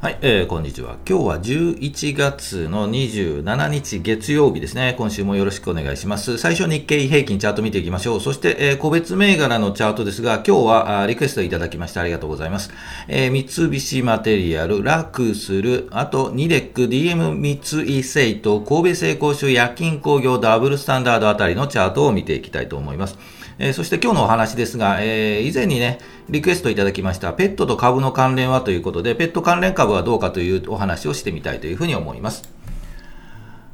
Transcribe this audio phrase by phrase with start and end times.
[0.00, 0.96] はい、えー、こんにちは。
[1.08, 4.94] 今日は11月の27日月曜日ですね。
[4.96, 6.38] 今週もよろしくお願いします。
[6.38, 8.20] 最初日経平均チャート見ていきましょう。
[8.20, 12.70] そして、えー、個別銘柄のチャートですが、今日はリクエストいただきましてありがとうございます。
[13.08, 23.18] えー、三菱マテリアル、ラクスル、あとニデック、DM 三井製と神戸製鋼所、夜勤工業、ダブルスタンダードあたりのチャートを見ていきたいと思います。
[23.58, 25.98] えー、そして今日のお話ですが、えー、以前にね、
[26.30, 32.48] リクエストいただきました、ペットと株の関連はということで、ペット関連株はどうかというお話をしてみたいというふうに思います。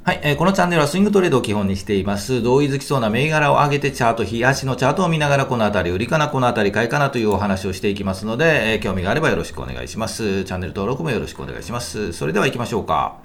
[0.05, 2.43] はい、えー、このチャンネルはスイングトレードを基本にしています。
[2.43, 10.45] 同意づきそうな銘柄を上げてチャート、日足のチャートを見ながらこのあたり売りかな、このあたり買いかなというお話をしていきますので、えー、興味があればよろしくお願いします。
[10.45, 12.12] チャンネル登録もよろしくお願いします。
[12.12, 13.23] それでは行きましょうか。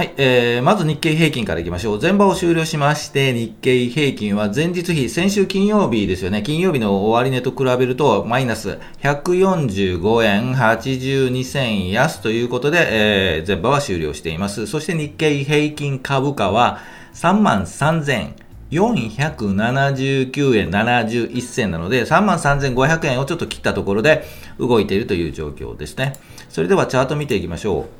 [0.00, 2.00] はい、えー、まず日経平均からいきましょう。
[2.00, 12.78] 前場を終了しまして、日経平均は前日比、先週金曜日ですよね、金曜日の終値と比べると、マイナス145円82銭安ということで、
[13.36, 14.66] えー、前場は終了しています。
[14.66, 16.78] そして日経平均株価は
[17.12, 18.32] 3万3000
[18.70, 24.24] 479円71銭なので、3万3500円をちょっと切ったところで
[24.58, 26.14] 動いているという状況ですね。
[26.48, 27.99] それではチャート見ていきましょう。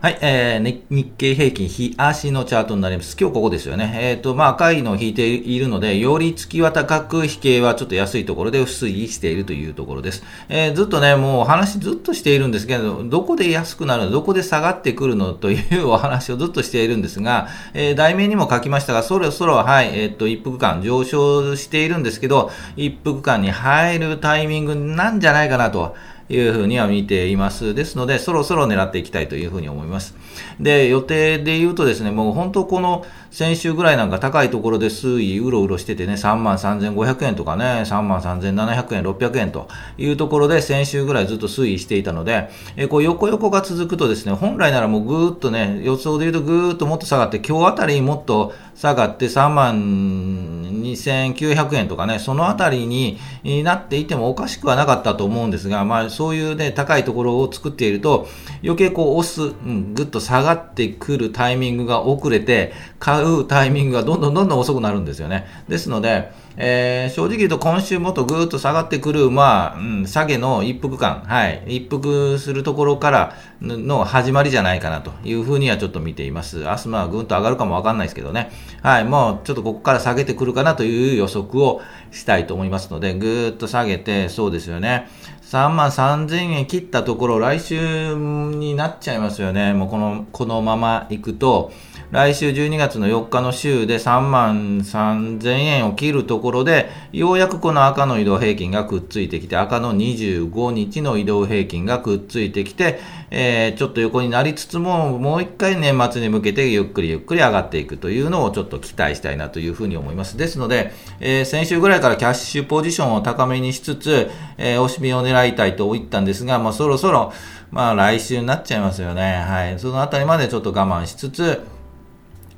[0.00, 3.16] はい、えー、日経平均、日足のチャートになります。
[3.18, 3.98] 今日ここですよね。
[4.00, 10.22] えっ、ー、と、まあ、赤いのを引いているので、より月は高く、引けはちょっと安いところで推移しているというところです。
[10.48, 25.96] えー、ずっとね、もう話ずっとしているんですけど、どこで安くなるの、どこで下がってくるのというお話をずっとしているんですが、えー、題名にも書きましたが、そろそろ、はい、えっ、ー、と、一服間上昇しているんですけど、一服間に入るタイミングなんじゃないかなと。
[26.28, 27.74] いうふうには見ています。
[27.74, 30.14] ですので、そろそろ狙っていきたいというふうに思います。
[30.60, 53.18] で、予定で言うとですね、もう本当この先週ぐらいなんか高いところで推移うろうろしててね、3万3500円とかね、3万3700円、600円というところで先週ぐらいずっと推移していたので、えこう横横が続くとですね、本来ならもうぐーっとね、予想で言うとぐーっともっと下がって、今日あたりもっと下がって3万2900円とかね、そのあたりに
[53.64, 58.28] なっていてもおかしくはなかったと思うんですが、まあそういうね、高いところを作っていると、
[58.62, 65.46] 余計こう押す、うん、ぐっと下がってくるタイミングが遅れて、買うタイミングがどんどんどんどん遅くなるんですよね。
[65.68, 76.64] ですので、えー、正直言うと今週もっとぐーっと下がってくる、まあ、うん、下げの一服感、はい、一服するところからの始まりじゃないかなというふうにはちょっと見ています。
[76.64, 78.50] 明日まあぐんと上がるかもわかんないですけどね。
[78.82, 81.80] はい、もうちょっとここから下げてくるかなという予測を
[82.10, 85.08] したいと思いますので、ぐーっと下げて、そうですよね。
[85.48, 89.72] 3万3000円切ったところ、来週になっちゃいますよね。
[89.72, 91.72] もうこの、このまま行くと、
[92.10, 110.36] 来週12月の4日の週で3万3000円を切るところで、ようやくこの赤の移動平均がくっついてきて、赤の25日の移動平均がくっついてきて、えー、ちょっと横になりつつも、もう一回年末に向けてゆっくりゆっくり上がっていくというのをちょっと期待したいなというふうに思います。
[110.36, 117.32] ですので、えー、先週ぐらいからキャッシュポジションを高めにしつつ、えー、押し身を狙いたいと言ったんですが、まあそろそろ、
[117.70, 119.44] まあ来週になっちゃいますよね。
[119.46, 119.78] はい。
[119.78, 121.60] そのあたりまでちょっと我慢しつつ、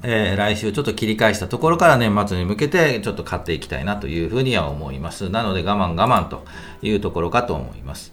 [0.03, 5.29] えー、来週ちょっと切り返したところから年末に向けてちょっと買っていきたいなというふうには思います。
[5.29, 6.45] なので我慢我慢と
[6.81, 8.13] いうところかと思います。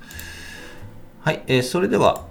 [1.21, 2.25] はい、えー、それでは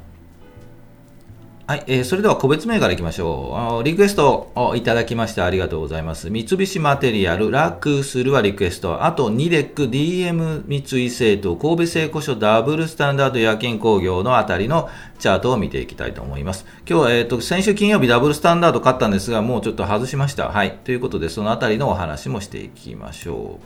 [1.69, 3.83] はい、えー、それでは個別銘柄いきましょう。
[3.83, 6.31] リクエストをいただきましてありがとうございます。
[6.31, 9.05] 三菱マテリアル、ラクスルはリクエスト。
[9.05, 14.89] あと、ニデック、DM 三井製と神戸製古書ダブルスタンダード夜勤工業のあたりの
[15.19, 16.67] チャートを見ていきたいと思います。
[16.89, 20.51] 今日は、えっ、ー、と、先週金曜日ダブルスタンダード買ったんですが、もうちょっと外しました。
[20.51, 20.79] はい。
[20.85, 23.65] ということで、そのあたりのお話もしていきましょう。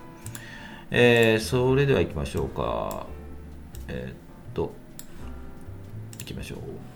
[0.91, 3.05] えー、それでは行きましょうか。
[3.89, 4.15] えー、っ
[4.55, 4.73] と、
[6.21, 6.90] 行きましょう。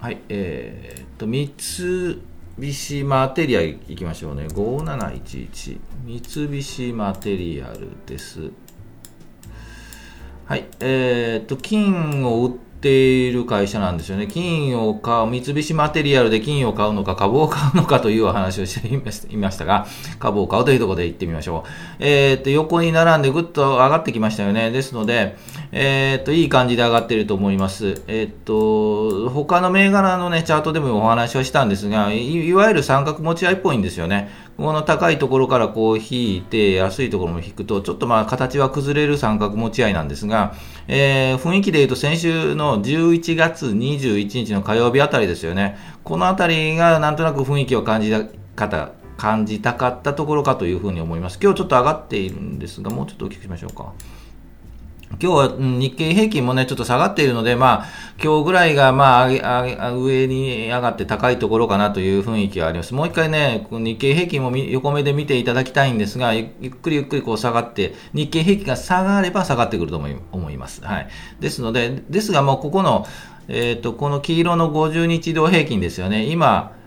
[0.00, 1.52] はい、えー、っと、三
[2.56, 4.46] 菱マテリアルいきましょうね。
[4.46, 5.80] 5711。
[6.04, 8.52] 三菱マテリアルです。
[10.46, 14.26] はい、えー、っと、金を売っている会社なんですよね。
[14.26, 19.86] 金を買う、三菱マテリアルで金を買うのか、株を買うのかというお話をしていました が、
[20.18, 21.70] 株を買うというところで行ってみましょう。
[21.98, 24.70] えー、っと、横に並んでぐっと上がってきましたよね。
[24.70, 25.36] ですので、
[25.72, 28.02] えー、っと、いい感じで上がっていると思います。
[28.06, 34.30] えー、っと、他の銘柄のね、チャートでもお話をしたんですが、いわゆる三角持ち合いっぽいんですよね。
[34.58, 40.52] この高いところからこう引いて、安いところも引くと、ちょっとまあ形は崩れる三角持ち合いなんですが、
[40.88, 45.78] えー、雰囲気で言うと先週の11月21日の火曜日あたりですよね。
[46.02, 48.24] このあたりがなんとなく雰囲気を感じた
[48.56, 51.38] 方、感じたかったところかというふうに思います。
[51.40, 53.92] 今日ちょっと上がっているんですが、もうちょっと大きくしましょうか。
[55.12, 57.86] 今日は日経平均もね、ちょっと下がっているので、まあ、
[58.22, 62.92] 今日ぐらいが、まあ、上に上がって高いところかなという雰囲気はあります。
[62.94, 70.84] もう一回ね、日経平均も横目で見ていただきたいんですが、ゆっくりゆっくりこう下がって、日経平均が下がれば下がってくると思います。
[70.84, 71.08] はい。
[71.40, 73.06] ですので、ですがもうここの、
[73.48, 76.26] えっ、ー、と、この黄色の50日移動平均ですよね。
[76.26, 76.77] 今、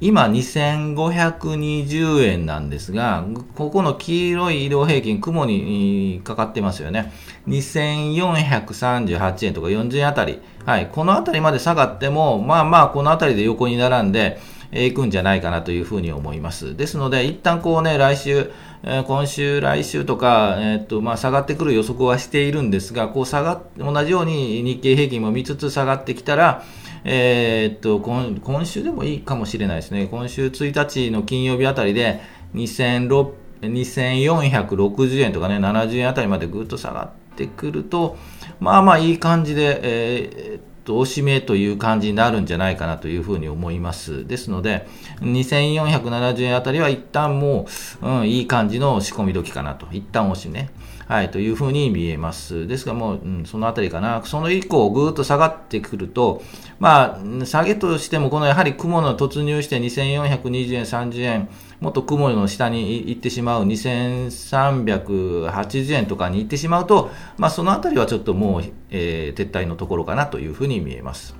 [0.00, 7.12] 今2520円なんですが、ここの黄色い移動平均、雲にかかってますよね。
[7.48, 10.40] 2438円とか40円あたり。
[10.64, 10.88] はい。
[10.90, 14.38] このあたりまで下がっても、まあまあ、このあたりで横に並んで、
[14.72, 16.76] えー、いくんじゃないかなというふうに思います。
[16.76, 18.50] ですので、一旦こうね、来週、
[18.82, 26.62] えー、今週、来週とか、えー、っと、まあ、下がってくる予測はしているんですが、こう下がっ、同じように日経平均も見つつ下がってきたら、
[27.04, 30.06] えー、っと今、今週でもいいかもしれないですね。
[30.06, 32.20] 今週1日の金曜日あたりで
[32.54, 38.16] 2460円とかね、70円あたりまでぐっと下がってくると、
[38.58, 40.60] まあまあいい感じで、えー、
[40.90, 44.26] と、おしめという感じになるんじゃないかなというふうに思います。
[44.26, 44.86] ですので、
[45.20, 47.66] 2470円あたりは一旦も
[48.02, 49.86] う、うん、いい感じの仕込み時かなと。
[49.92, 50.68] 一旦おしめ。
[51.10, 52.68] はい、というふうに見えます。
[52.68, 54.22] ですがもう、うん、そのあたりかな。
[54.24, 56.40] その以降、ぐーっと下がってくると、
[56.78, 61.48] まあ、下げとしても、このやはり雲の突入して2420円、30円、
[61.80, 71.39] もっと雲の下に行ってしまう2380円とかに行ってしまうと、まあ、そのあたりはちょっともう、えー、撤退のところかなというふうに見えます。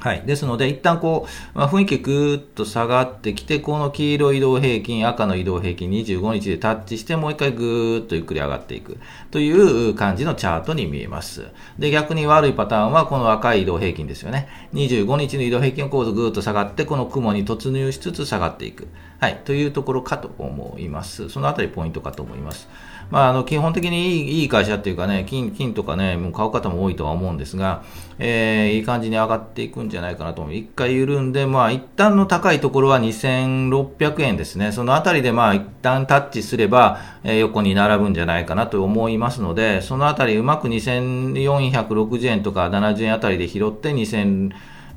[0.00, 0.22] はい。
[0.24, 8.98] ですので、一旦こう、まあ、雰囲気ぐーっと下がってきて、この黄色移動平均、赤の移動平均25日でタッチして、もう一回ぐーっとゆっくり上がっていく
[9.32, 9.50] とい
[9.90, 11.48] う感じのチャートに見えます。
[11.80, 14.48] で、逆に悪いパターンはこの赤い移動平均ですよね。
[14.72, 18.86] 25日の移動平均をこうぐーっと下がって、この雲に突入しつつ下がっていく。
[19.18, 19.40] はい。
[19.44, 21.28] というところかと思います。
[21.28, 22.68] そのあたりポイントかと思います。
[23.10, 27.82] まあ、あの基本的にいいいい会社っていうかね、金金とかね、もう買う方も多いとは思うんですが、
[28.18, 30.54] えー、いい感じに上がっていくんじゃないかなと思う。
[30.54, 34.72] 一回緩んで、まあ、一旦の高いところは2600円ですね。
[34.72, 44.50] そのあたりで、まあ、一旦タッチすれば、えー、横に並ぶんじゃないかなと思いますので、そのあたりうまく2460円とか70円あたりで拾って2000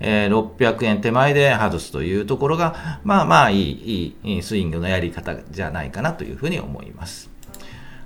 [0.03, 7.30] えー、600円手前で外すというところが、まあまあいい、いいスイングのやり方じゃないかなというふうに思います。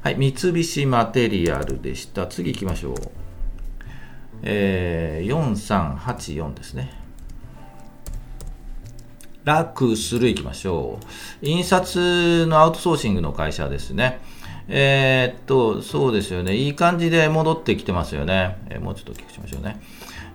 [0.06, 2.28] はい、三菱マテリアルでした。
[2.28, 2.96] 次行きましょう。
[4.44, 6.94] えー、4384ですね。
[9.44, 11.06] 楽する行きましょう。
[11.44, 14.22] 印刷のアウトソーシングの会社ですね。
[14.68, 16.56] えー、っと、そうですよね。
[16.56, 18.60] いい感じで戻ってきてますよね。
[18.69, 19.81] えー、もうちょっと大きくしましょうね。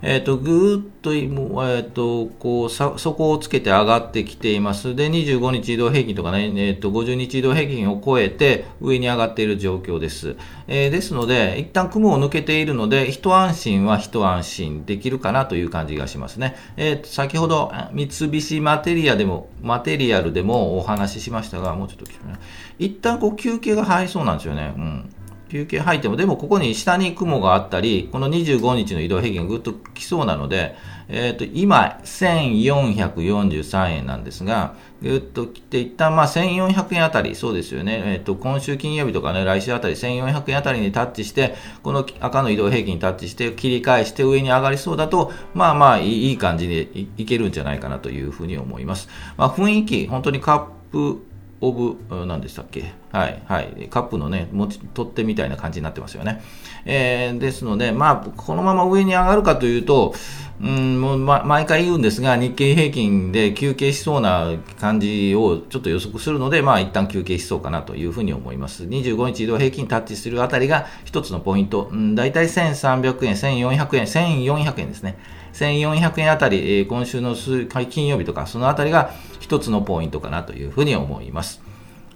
[0.03, 4.95] えっ、ー、と、ぐーっと、えっ、と、こう、さ、底をつけて上がってきています。
[4.97, 10.37] で、25日移動平均とかね、えっ、と、50日移動平均を超えて上に上がっている状況です。
[10.69, 16.57] えー、ですので、一旦雲を抜けているので、一安心は一安心できるかなという感じがしますね。
[16.79, 22.35] えっ、と、先ほど、三菱マテリアでも、マテリアルでもお話ししましたが、もうちょっと聞くね。
[22.79, 24.73] 一旦こう休憩が入りそうなんですよね。
[24.77, 25.11] うん。
[25.51, 30.77] 休憩入っても、でもここに下に雲があったり、この25日の移動平均がぐっと来そうなので、
[31.09, 49.09] えっ、ー、と、今、1443円なんですが、ぐっと来て、一旦まあ1400円あたり、そうですよね、えっ、ー、と、今週金曜日とかね、来週あたり1400円あたりにタッチして、この赤の移動平均にタッチして、切り返して上に上がりそうだと、まあまあいい感じでいけるんじゃないかなというふうに思います。
[49.37, 51.30] まあ雰囲気、本当にカップ、
[51.61, 52.93] オブ、何でしたっけ？
[53.13, 53.89] はい、はい。
[53.91, 56.43] カップのね、持ち、取っ手みたいな感じになってますよね。
[56.87, 60.15] えー、ですので、まあ、このまま上に上がるかというと、
[60.63, 68.85] うん、もう、ま、毎回言うんですが、日経平均で休憩しそうな感じをちょっと予測するので、まあ、一旦休憩しそうかなというふうに思います。
[68.85, 71.91] 25日移動平均タッチするあたりが一つのポイント。
[71.93, 75.19] うん、大体1300円、1400円、1400円ですね。
[75.53, 79.11] 1400円あたり、えー、今週の金曜日とか、そのあたりが
[79.51, 81.61] 一つのポイントかなというふうに思います。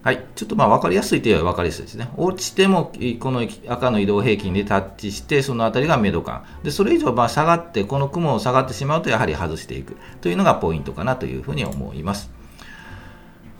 [0.03, 0.25] はい。
[0.37, 2.11] ちょっとまあ分かりやすいといえば分かりやすいですね。
[2.17, 6.45] 落ちても、この赤の移動平均でタッチして、そのあたりがメド感。
[6.63, 12.31] で、それ以上まあ下がって、この雲を下がってしまうと、やはり外していくというのがポイントかなというふうに思います。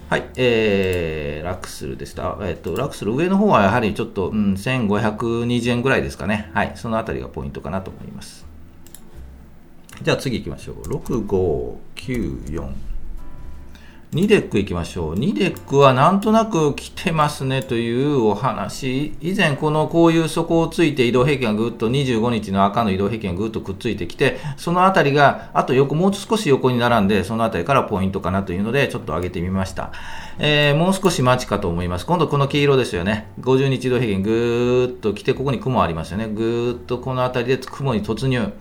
[0.09, 2.39] はい、えー、ラクスルでした。
[2.43, 6.53] えっ、ー、と、ラクスル上の方はやはりちょっと、うん、1520円ぐらいですかね。
[6.55, 8.47] はい、そのあたりがポイントかなと思います。
[10.01, 10.83] じゃあ次行きましょう。
[11.97, 12.94] 6594。
[14.15, 15.15] ニデックいきましょう。
[15.15, 19.13] ニデックはなんとなく来てますねというお話。
[19.21, 29.91] 以前このこういう底をついて移動平均がぐっと25日の赤の移動平均がぐっとくっついてきて、そのあたりがあと横、もう少し横に並んで、そのあたりからポイントかなというので、ちょっと上げてみました。
[30.39, 32.07] えー、もう少し待ちかと思います。
[32.07, 33.33] 今度この黄色ですよね。
[33.41, 36.29] 50日移動平均ぐーっと来て、ここに雲ありますよね。
[36.29, 38.53] ぐーっとこのあたりで雲に突入。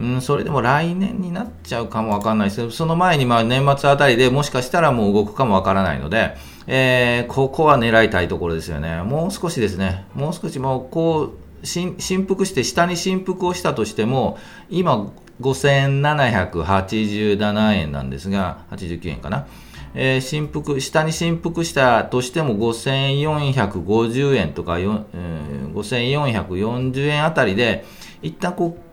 [0.00, 9.02] うん、それでも来年になっちゃうかもわかんないですけど、その前にまあ年末あたりでもしかしたらもう動くかもわからないので、えー、ここは狙いたいところですよね。
[9.02, 14.38] もう少しですね、もう少しもうこう、振幅して、下に振幅をしたとしても、
[14.70, 19.46] 今、5787円なんですが、89円かな。
[19.94, 27.84] えー、振幅、下に振幅したとしても5450円とか、えー、5440円あたりで、
[28.22, 28.89] 一旦こう、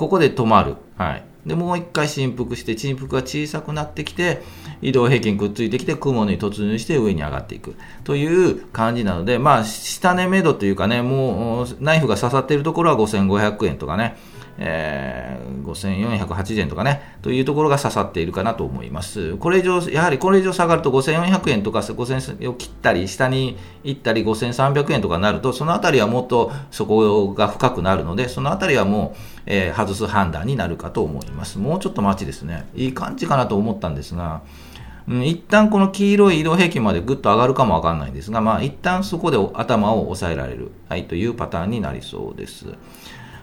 [0.00, 0.76] ここで止まる。
[0.96, 1.24] はい。
[1.44, 4.40] で、もう一回振幅して、振幅が小さくなってきて、
[4.80, 14.16] 移動平均くっついてきて、雲に突入して上に上がっていくという感じなので、まあ、下値目処というかね、もう、ナイフが刺さっているところは5500円とかね、
[14.62, 19.36] えー、5480円とかね、というところが刺さっているかなと思います。
[19.38, 31.58] これ以上、やはりこれ以上下がると5400円とか5000円を切ったり、下に行ったり5300円とかになると、そのあたりはもっとそこが深くなるので、そのあたりはもう、えー、外す判断になるかと思います。
[31.58, 32.68] もうちょっと待ちですね。
[32.74, 34.42] いい感じかなと思ったんですが、
[35.08, 42.66] うん、一旦この黄色い移動平均までぐっと上がるかもわかんないんですが、まあ一旦そこで頭を押さえられる、はい、というパターンになりそうです。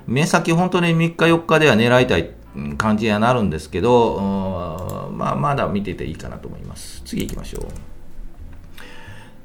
[0.07, 2.31] 目先本当に3日4日では狙いたい
[2.77, 7.01] 感じにはなるんですけど、まあ、まだ見てていいかなと思います。
[7.05, 7.65] 次行きましょう。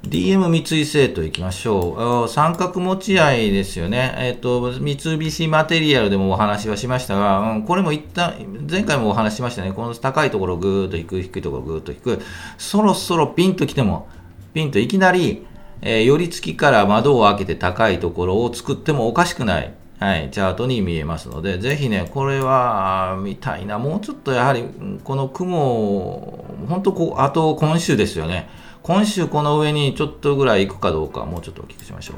[0.02, 2.28] DM 三井製と行きましょう。
[2.28, 4.14] 三角持ち合いですよね。
[4.18, 8.34] えっ、ー、と、三菱マテリアルでもお話はしましたが、うん、これも一旦、
[8.68, 9.72] 前回もお話しましたね。
[9.72, 12.20] この高いところぐーっと引く、低いところぐーっと引く。
[12.58, 14.08] そろそろピンと来ても、
[14.54, 15.46] ピンといきなり、
[15.82, 19.72] えー、寄り付きから窓を開けて高いところを作ってもおかしくない。
[20.02, 23.78] はい、チャートに見えますので、ぜひね、これは見たいな。
[23.78, 24.64] もうちょっとやはり、
[25.04, 28.48] この雲、本当こう、あと今週ですよね。
[28.82, 32.16] 今週この上にちょっとぐらい行くかどうか、もうちょっとお聞きしましょう。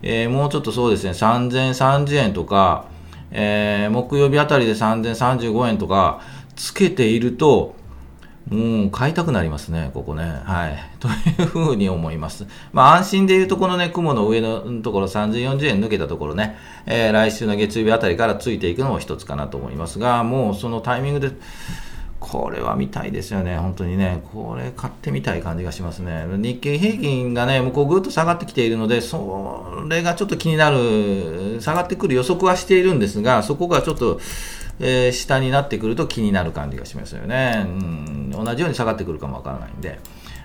[0.00, 2.86] えー、もうちょっとそうですね、3030円とか、
[3.30, 6.22] えー、木曜日あたりで3035円とか
[6.56, 7.74] つけていると、
[8.50, 10.40] もう買いたくなりますね、ここね。
[10.44, 10.78] はい。
[11.00, 12.46] というふうに思います。
[12.72, 21.32] まあ安心でいうとこのね、雲の上のところ30、40円抜けたところね、えー、来週の月曜日あたりからついていくのも一つかなと思いますが、もうそのタイミングで、
[22.20, 24.22] これは見たいですよね、本当にね。
[24.32, 26.24] これ買ってみたい感じがしますね。
[26.38, 34.20] 日経平均がね、向こうぐっと下がってきているので、それがちょっと気になる、下がってくる予測はしているんですが、そこがちょっと、
[34.80, 37.64] えー、下になってくると気になる感じがしますよね。
[37.66, 39.98] うん、同じように下がってくるかもわからないんで。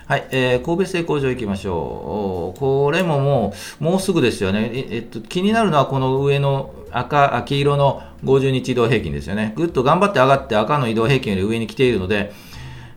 [0.06, 2.60] はい、えー、神戸製工場行きましょう。
[2.60, 4.70] これももう、もうすぐですよね。
[4.74, 9.54] えっと、気になるのはこの上の赤、黄色の50日移動平均ですよね。
[9.56, 12.34] ぐっと頑張って上がって赤の移動平均より上に来ているので、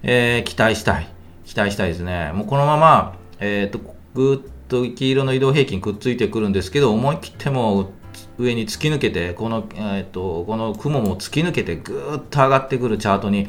[0.03, 1.07] えー、期待したい。
[1.45, 2.33] 期待したいですね。
[2.35, 3.81] もうこのまま、えー、っと、
[4.15, 7.93] ぐっと黄色の移動平均くっついてくるんですけど、思い切っても
[8.39, 13.49] 上に突き抜けて、この、えー、っと、この雲も突き抜けてぐーっと上がってくるチャートに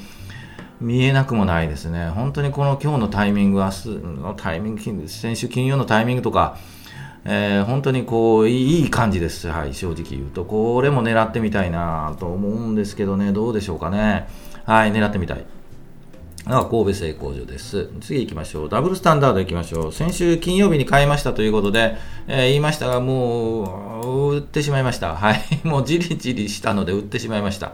[0.79, 2.09] 見えなくもないですね。
[2.09, 6.57] 本当にこの今日のタイミング、明日のタイミング、先週金曜のタイミングとか、
[7.25, 9.49] えー、本当にこう、いい感じです。
[9.49, 10.45] はい、正直言うと。
[10.45, 14.27] これも狙ってみたいなと思うんですけどね、どうでしょうかね。
[14.65, 15.45] はい、狙ってみたい。
[16.55, 17.89] が神戸製工所です。
[18.01, 18.69] 次行きましょう。
[18.69, 19.93] ダブルスタンダード行きましょう。
[19.93, 25.15] 先週金曜日に買いましたということで、えー、言いましたが、もう、売ってしまいました。
[25.15, 25.41] はい。
[25.67, 27.73] もうじりじりしたので売ってしまいました。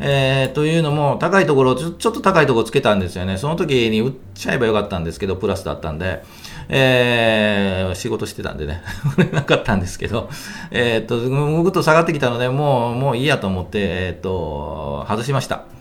[0.00, 3.36] えー、というのも、高いところちょ、ちょっと高いところつけたんですよね。
[3.36, 6.22] その時に売っちゃえばよかったんですけど、プラスだったんで、
[6.68, 8.82] えー、仕事してたんでね、
[9.18, 10.30] 売れなかったんですけど、
[10.70, 15.73] えー、っと、ぐっと下がってきたので、もう、もういいやと思って、えー、っと、外しました。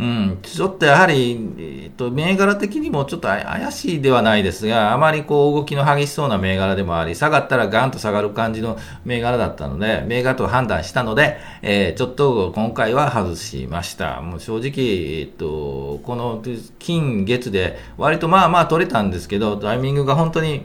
[0.00, 14.22] うん、ちょっとやはり、えっと、銘柄的にもちょっと怪しいではないですが、あまりこう動きの激しそうな銘柄でもあり、下がったらガンと下がる感じの銘柄だったので、銘柄と判断したので、えー、ちょっと今回は外しました。
[14.22, 16.42] もう正直、えっと、この
[16.78, 20.62] 金月で割とまあまあ取れたんですけど、タイミングが本当に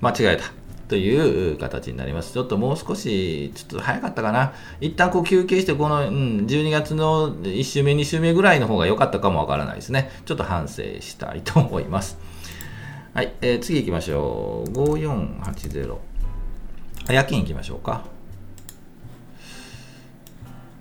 [0.00, 0.61] 間違えた。
[0.92, 2.34] という形になります。
[2.34, 4.52] ちょっともう少し、ちょっと早かったかな。
[4.78, 10.10] 一旦こう休憩して、この、うん、12月の1週目、2週目ぐらいの方が良かったかもわからないですね。
[10.26, 12.18] ちょっと反省したいと思います。
[13.14, 14.70] はい、えー、次行きましょう。
[14.70, 15.96] 5480。
[17.08, 18.04] 夜勤行きましょうか。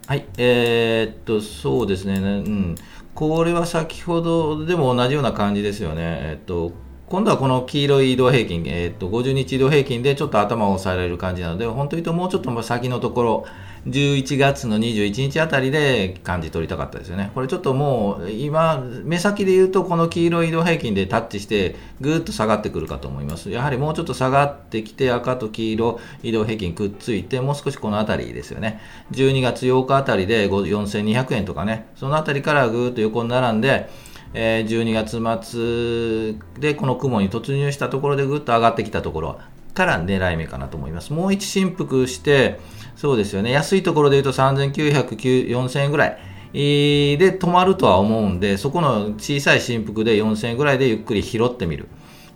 [0.07, 2.75] はい、えー、っと、そうですね、うん。
[3.15, 6.01] これは先ほどでも同じような感じですよね。
[6.01, 13.45] えっと今度はこの黄色い移動平均、えー、っと50日移動平均でちょっと頭を押さえられる感じなので、本当に言うともうちょっと先のところ、
[13.85, 17.31] 11月の21日あたりで感じ取りたかったですよね。
[17.35, 23.49] これちょっともう今、目先で言うとこの黄色い移動平均でタッチしてぐーっと下がってくるかと思います。
[23.49, 28.79] やはりもうちょっと下がってきて赤と黄色移動平均くっついてもう少しこのあたりですよね。
[29.11, 33.89] 12月8日あたりで4200円とかね、そのあたりからぐーっと横に並んで、
[34.33, 39.39] え、12月末でこの雲に突入したところでぐっと上がってきたところ
[39.73, 41.13] から狙い目かなと思います。
[41.13, 42.59] もう一振幅して、
[42.95, 46.17] そうですよね、安いところで言うと3900、4000円ぐらい。
[46.53, 51.87] で止まるとは思うんで、そこの小さい振幅で4000円ぐらいでゆっくり拾ってみる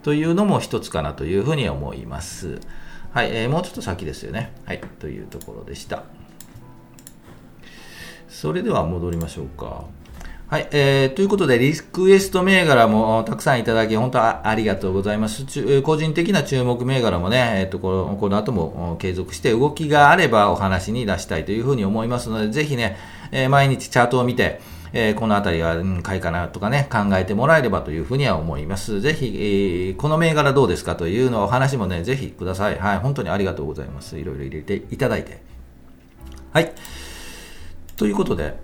[0.03, 2.59] というのも一つかなというふうに思います。
[3.11, 4.53] はい、えー、もうちょっと先ですよね。
[4.65, 6.03] はい、というところでした。
[8.29, 9.85] それでは戻りましょうか。
[10.47, 15.81] はい、えー、ということで、リクエスト銘柄もたくさんいただき、本当ありがとうございます。
[15.81, 22.95] 個人的な注目銘柄もね、えっ、ー、とこの、この後も継続して動きがあればお話に出したいというふうに思いますので、ぜひね、
[23.31, 24.61] えー、毎日チャートを見て、
[24.93, 29.01] えー、このあたりは、うん、買いかなとかね、考えてもらえればというふうには思います。
[29.01, 32.77] ぜひ、えー、この銘柄どうですかというのお話もね、ぜひください。
[32.77, 34.19] はい、本当にありがとうございます。
[34.19, 35.41] いろいろ入れていただいて。
[36.53, 36.71] はい。
[37.97, 38.63] ということで、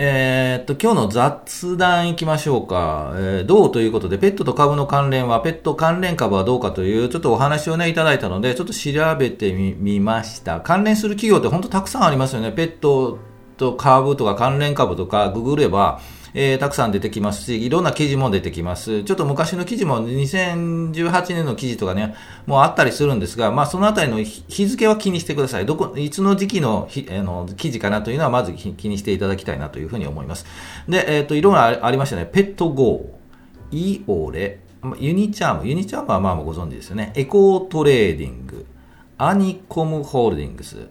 [0.00, 3.14] えー、っと、今日の雑談いきましょうか。
[3.16, 10.60] えー、どうということで、ペットと株の関連は、ペット関連株はどうかという、ちょっとお話をね、いただいたので、ちょっと調べてみました。
[10.60, 12.52] 関連する企業って本当たくさんありますよね。
[12.52, 13.18] ペット
[13.56, 16.00] と株とか関連株とか、ググれば、
[16.34, 19.04] えー、たくさん出てきますし、いろんな記事も出てきます。
[19.04, 22.14] ちょっと昔の記事も2018年の記事とかね、
[22.46, 25.66] もうあったりするんですが、まあそのあたりの日付は気にしてください。
[25.66, 30.46] どこ、いつの時期のひあの記事かなというのはまず気にしていただきたいなというふうに思います。
[30.88, 32.26] で、えっ、ー、と、いろいろありましたね。
[32.26, 34.60] ペットゴー、イオレ、
[34.98, 37.12] ユニチャーム、ユニチャームはまあご存知ですよね。
[37.16, 38.66] エコートレーディング、
[39.16, 40.88] アニコムホールディングス、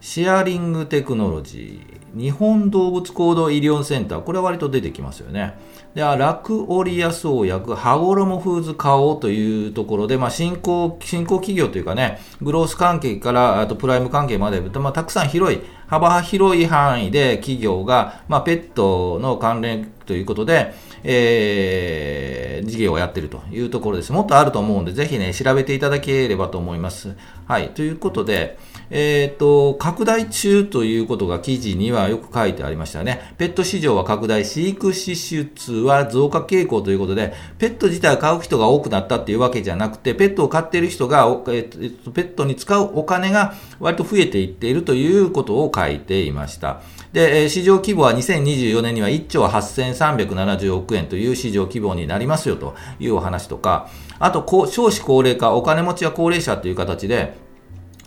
[0.00, 5.54] シェアリングテクノロジー、日本動物行動医療センター、これは割と出てきますよね。
[5.94, 24.12] で、ラクオリア創薬、ハゴロモフーズ花王というところで、まあ、新興、新興企業というかね、グロース関係から、あとプライム関係まで、まあ、たくさん広い、幅広い範囲で企業が、まあ、ペットの関連ということで、えー、事業をやっているというところです。
[24.12, 27.16] もっとあると思うんで、ぜひね、調べていただければと思います。
[27.48, 27.70] はい。
[27.70, 28.58] ということで、
[28.90, 33.34] えっ、ー、と、拡大中ということが記事にはよく書いてありましたね。
[33.38, 46.80] ペット市場は拡大、飼育支出は増加傾向ということで、ペット自体を買う人が多くなったっていうわけじゃなくて、ペットを飼っている人が、えー、ペットに使うお金が割と増えていっているということを書いていました。
[47.12, 57.49] で、市場規模は2024年には1兆8370億円という市場規模になりますよというお話とか、あと、少子高齢化、お金持ちや高齢者という形で、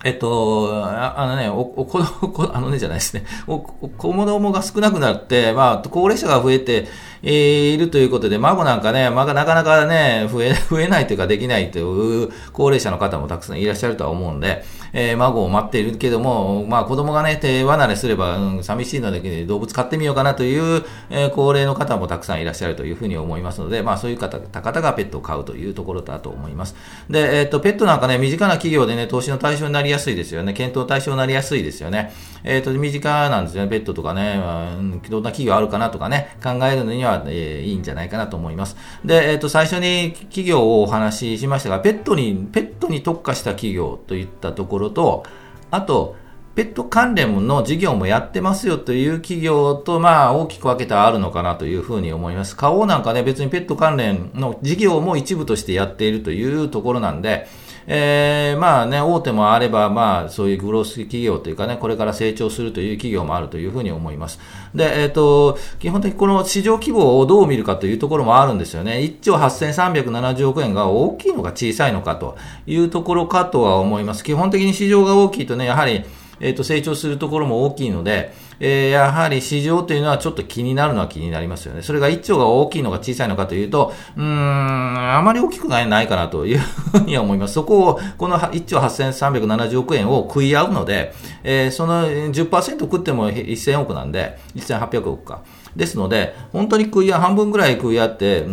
[0.04, 2.06] えっと、あのね、お、お、この、
[2.54, 3.24] あのねじゃないですね。
[3.46, 6.86] お、子供が少なくなって、まあ、高齢者が増えて、
[7.22, 14.62] いるということで、孫なんかね、まあ、なかなかね、増え、 増えないというかできないという高齢者の方もたくさんいらっしゃるとは思うんで、
[14.94, 26.76] えー、孫を待っているけども、まあ、子供がね、手離れすれば、うん、寂しいので、動物飼ってみようかなという、えー、高齢の方もたくさんいらっしゃるというふうに思いますので、まあ、そういう方、方がペットを飼うというところだと思います。
[27.10, 30.52] で、えっ、と、ペットなんかね、身近な企業でね、投資の対象になりやすいですよね。
[30.52, 32.12] 検討対象になりやすいですよね。
[32.44, 33.70] えっ、と、身近なんですよね。
[33.70, 34.40] ペットとかね、
[34.78, 38.76] うん、どんな企業あるかなとかね、考えるのには、えー、いいんじゃないかなと思います。
[39.04, 45.24] で、えっ、ー、と、最初に企業をお話ししましたが、ペットに、ペットに特化した企業といったところと、
[45.70, 46.16] あと、
[46.54, 52.54] ペット関連の事業もやってますよという企業と、まあ、大きく分けてあるのかなというふうに思います。
[52.56, 57.48] 花王なんかね、別にペット関連の事業も一部としてやっているというところなんで、
[57.86, 64.38] えー、まあね、大手もあれば、まあ、そういうグロース企業というかね、これから成長するという企業もあるというふうに思います。
[64.74, 68.98] で、えっ、ー、と、基本的にこの市場規模をどう見るかというところもあるんですよね。
[68.98, 74.24] 1兆8370億円が大きいのか小さいのかというところかとは思います。
[74.24, 76.04] 基本的に市場が大きいとね、やはり、
[76.40, 81.82] えっ、と、成長するところも大きいので、えー、やはり市場というのはちょっと気になるのは気になりますよね。
[81.82, 87.54] それが1兆が大きいのか小さいのかというと、うーん、あまり大きくないないかなというふうには思います。
[87.54, 95.42] そこを、この1兆8370億円を食い合うので、えー、その10%食っても1000億なんで、1800億か。
[95.76, 98.46] ですので、本当に食い合う、半分ぐらい食い合って、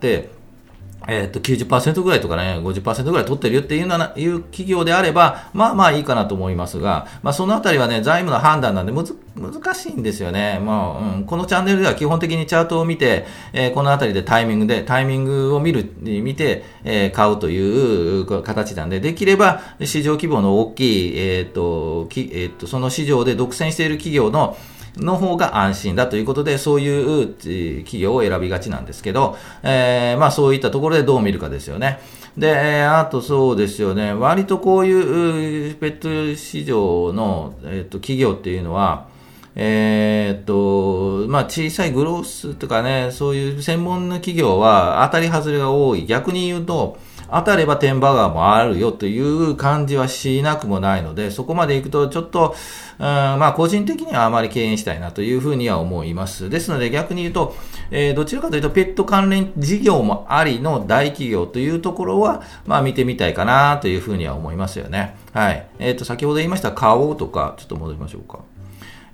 [0.00, 0.35] で、
[1.06, 10.60] えっ、と、90%ぐらいとかね、50%ぐらい取ってるよっていうな、いう企業であれば、まあまあいいかなと思いますが、まあそのあたりはね、財務の判断なんでむず、難しいんですよね。
[10.64, 24.56] まあ、うん、このチャンネルでは基本的にチャートを見て、えー、このあたりでタイミングで、タイミングを見る、見て、えー、買うという形なんで、できれば市場規模の大きい、えっ、と、きえっ、と、その市場で独占している企業の、
[24.96, 32.00] の方が安心だということで、そういう企業を選びがちなんですけど、えー、まあそういったところでどう見るかですよね。
[32.36, 39.06] で、あとそうですよね、割とこういうペット市場の、えっと、企業っていうのは、
[39.58, 46.04] えー、っと、まあ、小さいグロースとかね、そういう専門の企業は当たり外れが多い。
[46.04, 46.98] 逆に言うと、
[47.30, 52.54] 当たればテンバガーもあるよという感じはしなくもないので、そこまで行くとちょっと、
[52.98, 56.48] うん、まあ個人的にはあまり敬遠したいなというふうには思います。
[56.48, 57.54] ですので逆に言うと、
[57.90, 65.16] えー、どちらかというとペット関連事業もありの大企業というところは、まあ見てみたいかなというふうには思いますよね。
[65.32, 65.66] はい。
[65.78, 68.40] えっ、ー、と、先ほど言いました顔とか、ちょっと戻りましょうか。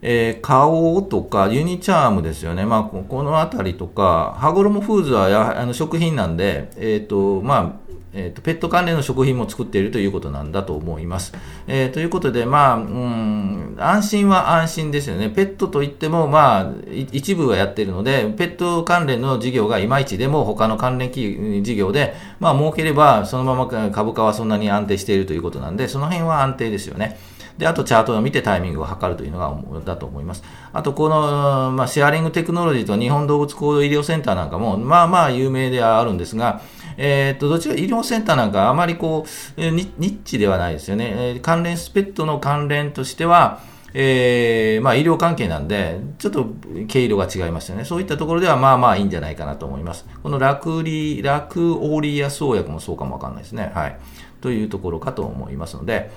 [0.03, 11.33] えー、顔とかユニチャームですよね、まあ、このあたりとか、ハゴロモフーズはやあの食品なんで、えーとまあ、えーと、ペット関連の食品も作っているということなんだと思います。
[11.67, 15.31] えー、ということで、まあ、うん、安心は安心ですよね。
[15.31, 16.73] ペットといっても、まあ、
[17.13, 27.19] 一部はやっているので、ペット関連の事業がいまいちでも、他の関連事業で、まあ、儲ければ、そのまま株価はそんなに安定しているということなんで、その辺は安定ですよね。
[27.59, 30.43] で、あとチャートを見てタイミングを測るというのが、だと思います。
[30.73, 36.61] あと、この、まあ、シェアリングテクノロジーと日本動物行動医療センターなんかも、まあまあ有名ではあるんですが、
[36.97, 39.25] えー、とどちら医療センターなんかあまりこ
[39.57, 43.61] うニッチではないですよね、関連スペットの関連としては、
[43.95, 46.47] えーまあ、医療関係なんで、ちょっと
[46.89, 47.85] 毛色が違いますよね。
[47.85, 50.07] そういったところではまあまあいいんじゃないかなと思います。
[50.23, 53.71] このラクリ、ラクオーリア創薬もそうかもわかんないですね。
[53.75, 53.99] はい。
[54.41, 56.11] というところかと思いますので、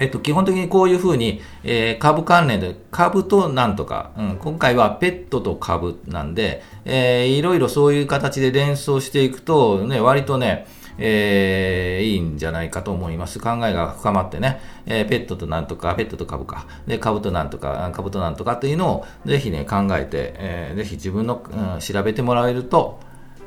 [0.00, 10.66] えっと、基本的にこういうふうに、えー、株関連で、株となんとか、うん、今回はペットと株なんで、えー、いろいろそういう形で連想していくと、ね、割とね、
[10.98, 13.38] えー、いいんじゃないかと思います。
[13.38, 23.00] 考えが深まってね、えー、ペットとなんとか、ペットと株か、で、株となんとか、株となんとかっていうのをぜひね、考えて、えー、ぜひ自分の、うん、調べてもらえると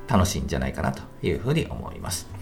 [0.07, 2.36] 楽しいんじゃないかなというふうに思います。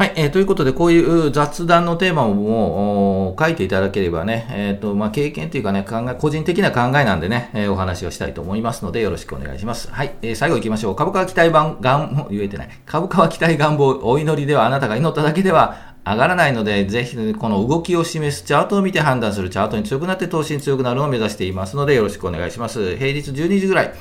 [0.00, 9.92] はい、えー、ということで、こういう雑談のテーマをもう書いていただければね、えっ、ー、と、まあ、経験というかね、考え、個人的な考えなんでね、えー、お話をしたいと思いますので、よろしくお願いします。
[9.92, 10.96] はい、えー、最後行きましょう。
[10.96, 12.70] 株価は期待版、願、言えてない。
[12.86, 22.96] 株価は期待願望、お祈りではあなたが祈っただけでは上がらないので、ぜひ、この動きを示すチャートを見て判断するチャートに強くなって投資に強くなるのを目指していますので、よろしくお願いします。
[22.96, 23.92] 平日12時ぐらい。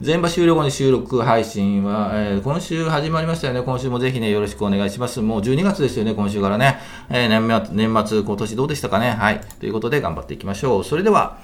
[0.00, 3.62] 全場終了後に収録配信は、えー、今週始まりましたよね。
[3.62, 5.20] 今週もぜひね、よろしくお願いします。
[5.20, 6.78] もう12月ですよね、今週からね。
[7.08, 9.10] えー、年末、年末、今年どうでしたかね。
[9.10, 9.40] はい。
[9.58, 10.84] ということで頑張っていきましょう。
[10.84, 11.38] それでは、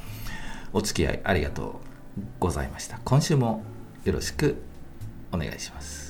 [0.72, 1.80] お付き合いありがと
[2.16, 3.00] うございました。
[3.04, 3.64] 今週も
[4.04, 4.62] よろしく
[5.32, 6.03] お願いします。